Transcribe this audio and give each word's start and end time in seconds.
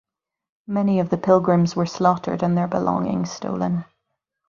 Many 0.65 0.99
of 0.99 1.11
the 1.11 1.17
pilgrims 1.19 1.75
were 1.75 1.85
slaughtered 1.85 2.41
and 2.41 2.57
their 2.57 2.67
belongings 2.67 3.29
stolen. 3.29 3.85